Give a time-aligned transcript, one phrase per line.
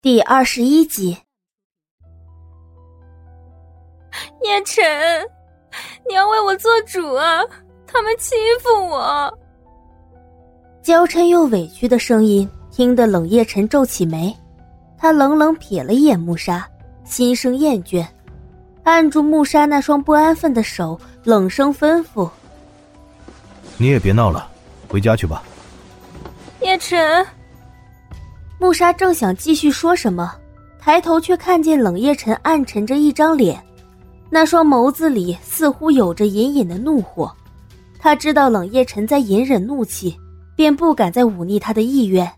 [0.00, 1.18] 第二十一集，
[4.44, 4.84] 叶晨，
[6.08, 7.40] 你要为我做主啊！
[7.84, 9.36] 他们欺负我。
[10.84, 14.32] 娇嗔又委屈的声音听得冷夜晨皱起眉，
[14.96, 16.64] 他冷冷瞥了一眼穆莎，
[17.02, 18.06] 心生厌倦，
[18.84, 22.30] 按住穆莎那双不安分的手，冷声吩咐
[23.76, 24.48] ：“你也别闹了，
[24.88, 25.42] 回家去吧。”
[26.62, 27.26] 叶晨。
[28.60, 30.34] 穆莎正想继续说什么，
[30.80, 33.62] 抬头却看见冷夜晨暗沉着一张脸，
[34.28, 37.32] 那双眸子里似乎有着隐隐的怒火。
[38.00, 40.16] 他知道冷夜晨在隐忍怒气，
[40.56, 42.28] 便不敢再忤逆他的意愿。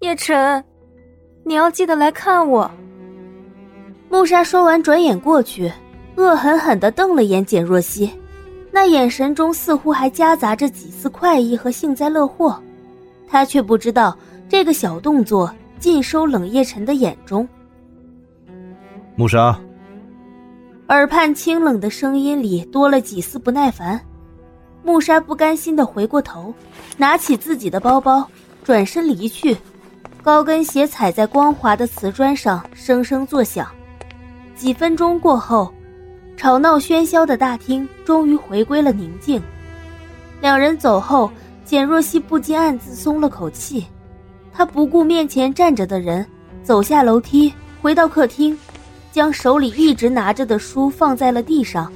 [0.00, 0.62] 叶晨，
[1.42, 2.70] 你要记得来看我。
[4.10, 5.72] 穆莎说完，转眼过去，
[6.16, 8.10] 恶狠狠地瞪了眼简若曦，
[8.70, 12.62] 那眼神中似乎还夹杂着几丝快意和幸灾乐祸。
[13.26, 14.14] 他却不知道。
[14.48, 17.46] 这个小动作尽收冷夜晨的眼中。
[19.16, 19.58] 穆莎，
[20.88, 24.00] 耳畔清冷的声音里多了几丝不耐烦。
[24.84, 26.54] 穆莎不甘心的回过头，
[26.96, 28.28] 拿起自己的包包，
[28.62, 29.56] 转身离去。
[30.22, 33.68] 高跟鞋踩在光滑的瓷砖上，声声作响。
[34.54, 35.72] 几分钟过后，
[36.36, 39.42] 吵闹喧嚣的大厅终于回归了宁静。
[40.40, 41.30] 两人走后，
[41.64, 43.84] 简若曦不禁暗自松了口气。
[44.56, 46.26] 他不顾面前站着的人，
[46.62, 48.56] 走下楼梯，回到客厅，
[49.12, 51.92] 将手里一直拿着的书放在了地上，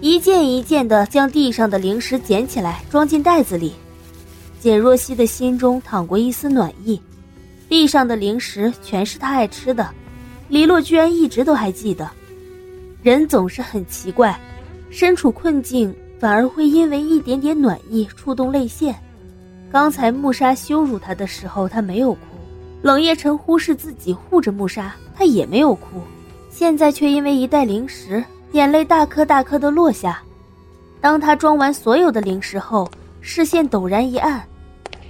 [0.00, 3.72] 一件一件的将地上的零食捡起来装进袋子里。
[4.60, 7.00] 简若曦的心中淌过一丝暖意，
[7.68, 9.90] 地上的零食全是他爱吃的，
[10.48, 12.08] 黎洛居然一直都还记得。
[13.02, 14.38] 人总是很奇怪，
[14.88, 18.94] 身处困境反而会因为一点点暖意触动泪腺。
[19.74, 22.20] 刚才穆莎羞辱他的时候，他没有哭；
[22.80, 26.00] 冷夜晨忽视自己护着穆莎，他也没有哭。
[26.48, 30.22] 现在却因为一袋零食，眼泪大颗大颗的落下。
[31.00, 32.88] 当他装完所有的零食后，
[33.20, 34.46] 视线陡然一暗，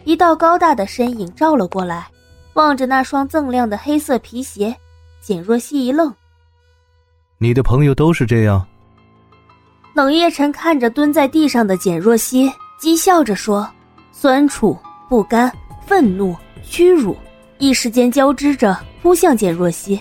[0.04, 2.08] 一道高大的身影照了过来，
[2.54, 4.74] 望着那双锃亮的黑色皮鞋，
[5.20, 6.10] 简若曦一愣
[7.36, 8.66] ：“你的朋友都是这样？”
[9.92, 12.50] 冷夜晨看着蹲在地上的简若曦，
[12.80, 13.68] 讥笑着说。
[14.16, 15.52] 酸楚、不甘、
[15.84, 17.16] 愤怒、屈辱，
[17.58, 19.98] 一时间交织着扑向简若曦。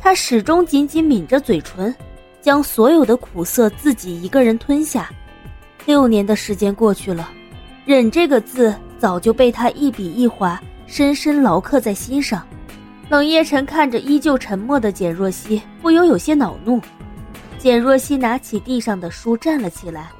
[0.00, 1.94] 他始终紧紧抿着嘴唇，
[2.42, 5.08] 将所有的苦涩自己一个人吞下。
[5.86, 7.30] 六年的时间过去了，
[7.86, 12.44] 忍这个字早就被他一笔一划深深牢刻在心上。
[13.08, 16.80] 冷夜晨看着依旧沉默的简若曦，不由有些恼怒。
[17.56, 20.10] 简若曦拿起地上的书站了起来，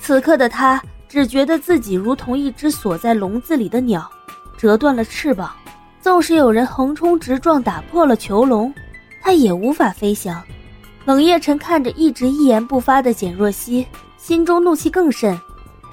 [0.00, 0.82] 此刻的他。
[1.12, 4.10] 只觉得自己如同一只锁在笼子里的鸟，
[4.56, 5.54] 折断了翅膀。
[6.00, 8.72] 纵使有人横冲直撞打破了囚笼，
[9.20, 10.42] 他也无法飞翔。
[11.04, 13.86] 冷夜晨看着一直一言不发的简若曦，
[14.16, 15.38] 心中怒气更甚。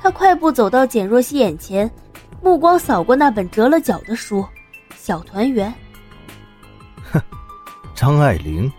[0.02, 1.92] 他快步走到简若曦眼前，
[2.42, 4.40] 目光扫过那本折了角的书，
[4.96, 5.70] 《小团圆》。
[7.12, 7.22] 哼，
[7.94, 8.72] 张爱玲。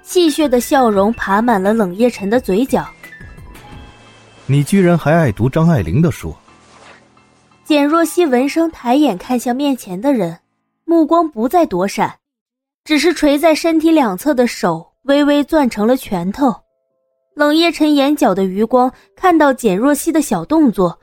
[0.00, 2.88] 戏谑的笑容爬满了冷夜晨的嘴角。
[4.46, 6.34] 你居然还爱读张爱玲的书？
[7.64, 10.38] 简若曦闻声抬眼看向面前的人，
[10.84, 12.14] 目光不再躲闪，
[12.84, 16.54] 只是垂在身体两侧的手微微攥成了拳头。
[17.34, 20.98] 冷夜晨眼角的余光看到简若曦的小动作，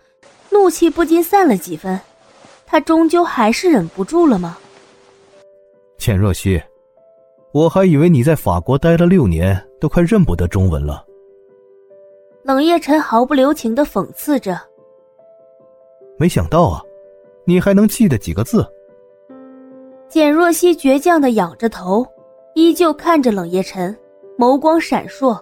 [0.52, 2.00] 怒气不禁散了几分。
[2.68, 4.56] 他终究还是忍不住了吗？
[5.98, 6.62] 简若曦，
[7.54, 11.04] 我还以为你在法国待了六年，都快认不得中文了。
[12.44, 14.60] 冷夜晨毫不留情的讽刺着
[16.18, 16.82] ：“没想到啊，
[17.46, 18.66] 你还能记得几个字？”
[20.10, 22.06] 简若曦倔强的仰着头，
[22.56, 23.96] 依旧看着冷夜晨，
[24.38, 25.40] 眸光闪烁。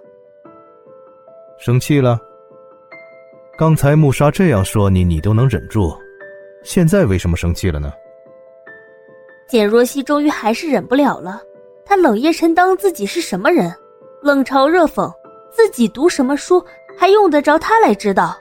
[1.57, 2.19] 生气了？
[3.57, 5.91] 刚才穆莎这样说你，你都能忍住，
[6.63, 7.91] 现在为什么生气了呢？
[9.47, 11.41] 简若曦终于还是忍不了了，
[11.83, 13.73] 他冷夜晨当自己是什么人？
[14.21, 15.11] 冷嘲热讽，
[15.49, 16.63] 自己读什么书？
[16.99, 18.37] 还用得着他来知道？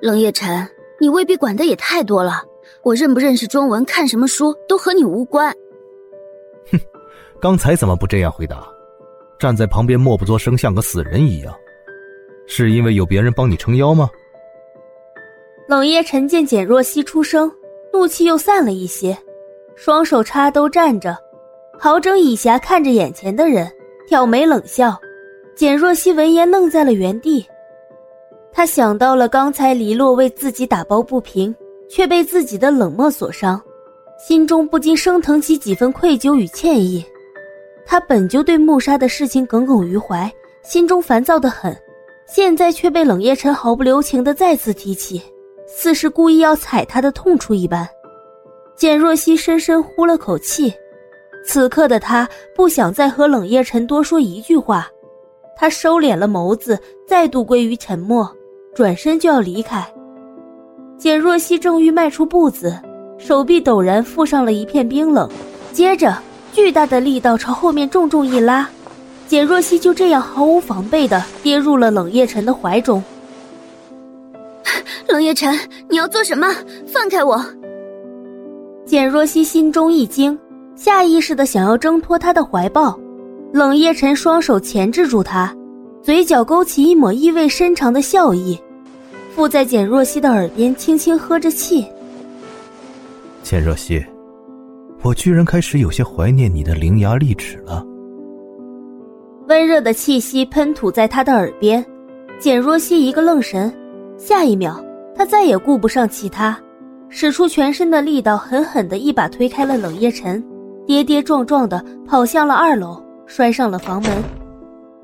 [0.00, 0.64] 冷夜晨，
[1.00, 2.44] 你未必管的也太多了。
[2.82, 5.52] 我认不认识中文，看什么书都和你无关。
[6.70, 6.78] 哼，
[7.40, 8.64] 刚才怎么不这样回答？
[9.36, 11.52] 站在旁边默不作声，像个死人一样，
[12.46, 14.08] 是因为有别人帮你撑腰吗？
[15.66, 17.50] 冷夜晨见简若曦出声，
[17.92, 19.18] 怒气又散了一些，
[19.74, 21.18] 双手插兜站着，
[21.80, 23.68] 好整以暇看着眼前的人，
[24.06, 24.96] 挑眉冷笑。
[25.58, 27.44] 简若曦闻言愣在了原地，
[28.52, 31.52] 她想到了刚才黎洛为自己打抱不平，
[31.90, 33.60] 却被自己的冷漠所伤，
[34.24, 37.04] 心中不禁升腾起几分愧疚与歉意。
[37.84, 40.32] 他本就对穆莎的事情耿耿于怀，
[40.62, 41.76] 心中烦躁的很，
[42.28, 45.20] 现在却被冷夜辰毫不留情的再次提起，
[45.66, 47.84] 似是故意要踩她的痛处一般。
[48.76, 50.72] 简若曦深深呼了口气，
[51.44, 54.88] 此刻的她不想再和冷夜辰多说一句话，
[55.60, 58.30] 他收敛了眸子，再度归于沉默，
[58.74, 59.84] 转身就要离开。
[60.96, 62.78] 简若曦正欲迈出步子，
[63.18, 65.28] 手臂陡然附上了一片冰冷，
[65.72, 66.16] 接着。
[66.50, 68.68] 巨大的力道朝后面重重一拉，
[69.28, 73.04] 简若曦就这样毫无防备的跌入了冷夜晨的怀中。
[75.06, 75.56] 冷夜晨，
[75.88, 76.48] 你要做什么？
[76.86, 77.44] 放开我！
[78.86, 80.36] 简若曦心中一惊，
[80.74, 82.98] 下意识的想要挣脱他的怀抱。
[83.52, 85.54] 冷夜晨双手钳制住他，
[86.02, 88.58] 嘴角勾起一抹意味深长的笑意，
[89.34, 91.86] 附在简若曦的耳边轻轻呵着气。
[93.42, 94.04] 简若曦。
[95.02, 97.86] 我居然开始有些怀念你的伶牙俐齿了。
[99.46, 101.84] 温热的气息喷吐在他的耳边，
[102.38, 103.72] 简若曦一个愣神，
[104.18, 104.84] 下一秒，
[105.14, 106.58] 他再也顾不上其他，
[107.08, 110.44] 使出全身的力道，狠狠的一把推开了冷夜晨，
[110.84, 114.24] 跌跌撞撞的跑向了二楼，摔上了房门。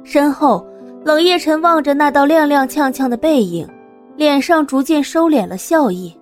[0.02, 0.66] 身后，
[1.04, 3.68] 冷夜晨望着那道踉踉跄跄的背影，
[4.16, 6.12] 脸上逐渐收敛了笑意，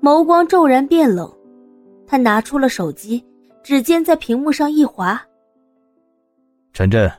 [0.00, 1.28] 眸光骤然变冷。
[2.06, 3.24] 他拿出了手机，
[3.62, 5.20] 指尖在屏幕上一划。
[6.72, 7.10] 陈震，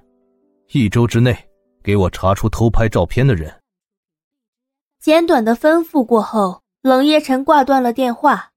[0.72, 1.38] 一周之内
[1.84, 3.54] 给我查出偷拍照片的人。
[5.00, 8.50] 简短的吩咐过后，冷夜晨挂断了电话。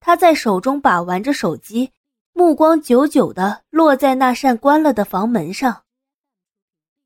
[0.00, 1.90] 他在手中把玩着手机，
[2.32, 5.76] 目光久久的落在那扇关了的房门上。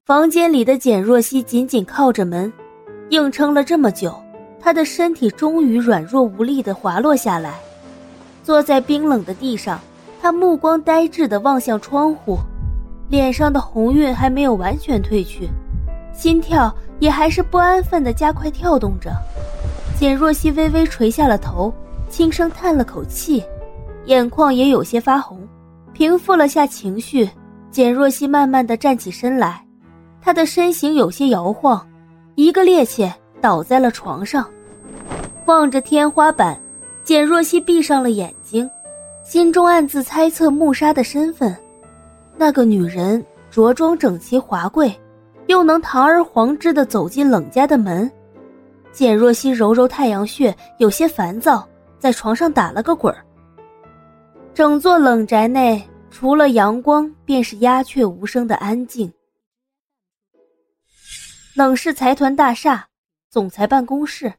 [0.04, 2.52] 房间里的简若曦紧紧靠着门，
[3.08, 4.14] 硬撑了这么久，
[4.60, 7.54] 她的身体终于软弱无力的滑落下来。
[8.42, 9.80] 坐在冰冷的地上，
[10.20, 12.38] 他目光呆滞地望向窗户，
[13.08, 15.48] 脸上的红晕还没有完全褪去，
[16.12, 19.10] 心跳也还是不安分地加快跳动着。
[19.98, 21.72] 简若曦微微垂下了头，
[22.10, 23.42] 轻声叹了口气，
[24.06, 25.40] 眼眶也有些发红。
[25.92, 27.28] 平复了下情绪，
[27.70, 29.64] 简若曦慢慢的站起身来，
[30.20, 31.86] 她的身形有些摇晃，
[32.34, 34.48] 一个趔趄倒在了床上，
[35.46, 36.60] 望着天花板。
[37.04, 38.68] 简若曦闭上了眼睛，
[39.22, 41.54] 心中暗自猜测穆莎的身份。
[42.36, 44.92] 那个女人着装整齐华贵，
[45.46, 48.10] 又能堂而皇之的走进冷家的门。
[48.90, 51.68] 简若曦揉揉太阳穴，有些烦躁，
[51.98, 53.22] 在床上打了个滚儿。
[54.54, 59.12] 整座冷宅内，除了阳光，便是鸦雀无声的安静。
[61.56, 62.88] 冷氏财团大厦，
[63.28, 64.32] 总裁办公室。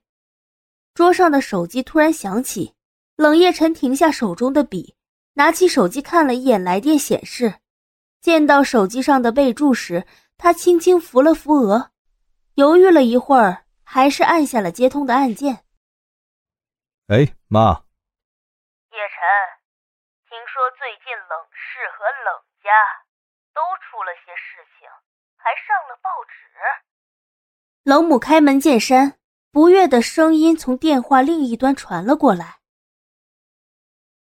[0.93, 2.73] 桌上的手机突然响起，
[3.17, 4.95] 冷夜晨停下手中的笔，
[5.33, 7.55] 拿起手机看了一眼来电显示，
[8.21, 10.07] 见到手机上的备注时，
[10.37, 11.91] 他轻轻扶了扶额，
[12.53, 15.65] 犹豫了一会儿，还是按下了接通的按键。
[17.07, 17.83] 哎，妈。
[18.91, 19.19] 叶晨，
[20.35, 22.67] 听说最近冷氏和冷家
[23.53, 24.89] 都出了些事情，
[25.37, 26.33] 还上了报纸。
[27.83, 29.17] 冷母开门见山。
[29.49, 32.59] 不悦的声音从电话另一端传了过来。